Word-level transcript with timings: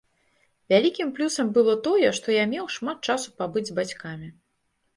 Вялікім 0.71 1.11
плюсам 1.19 1.51
было 1.59 1.75
тое, 1.89 2.09
што 2.21 2.27
я 2.37 2.47
меў 2.55 2.73
шмат 2.79 2.97
часу 3.13 3.29
пабыць 3.43 3.67
з 3.71 3.79
бацькамі. 3.81 4.27